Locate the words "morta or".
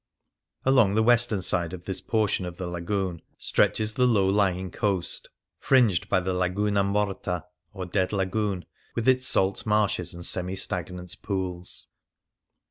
6.83-7.85